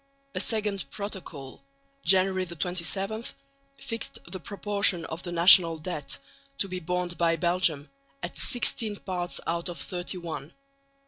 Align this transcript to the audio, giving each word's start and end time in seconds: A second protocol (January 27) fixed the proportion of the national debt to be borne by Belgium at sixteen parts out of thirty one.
A 0.33 0.39
second 0.39 0.83
protocol 0.89 1.63
(January 2.03 2.47
27) 2.47 3.23
fixed 3.77 4.17
the 4.31 4.39
proportion 4.39 5.05
of 5.05 5.21
the 5.21 5.31
national 5.31 5.77
debt 5.77 6.17
to 6.57 6.67
be 6.67 6.79
borne 6.79 7.09
by 7.09 7.35
Belgium 7.35 7.87
at 8.23 8.35
sixteen 8.35 8.95
parts 8.95 9.39
out 9.45 9.69
of 9.69 9.77
thirty 9.77 10.17
one. 10.17 10.53